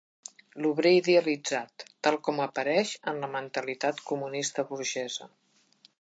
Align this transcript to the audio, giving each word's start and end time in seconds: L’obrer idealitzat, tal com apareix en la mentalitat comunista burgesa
L’obrer 0.65 0.93
idealitzat, 0.99 1.85
tal 2.07 2.17
com 2.29 2.41
apareix 2.47 2.95
en 3.13 3.21
la 3.27 3.29
mentalitat 3.37 4.03
comunista 4.13 4.67
burgesa 4.73 5.33